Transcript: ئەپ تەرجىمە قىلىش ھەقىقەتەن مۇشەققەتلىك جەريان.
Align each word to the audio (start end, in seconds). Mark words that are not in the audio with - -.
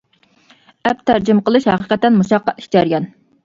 ئەپ 0.91 1.03
تەرجىمە 1.11 1.45
قىلىش 1.51 1.69
ھەقىقەتەن 1.73 2.21
مۇشەققەتلىك 2.25 2.77
جەريان. 2.79 3.11